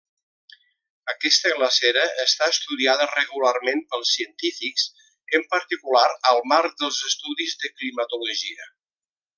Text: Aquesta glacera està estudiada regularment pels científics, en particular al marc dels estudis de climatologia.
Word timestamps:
Aquesta 1.11 1.51
glacera 1.57 2.05
està 2.23 2.47
estudiada 2.53 3.07
regularment 3.11 3.85
pels 3.93 4.15
científics, 4.17 4.87
en 5.41 5.47
particular 5.55 6.09
al 6.33 6.45
marc 6.55 6.81
dels 6.83 7.03
estudis 7.13 7.59
de 7.65 7.75
climatologia. 7.77 8.71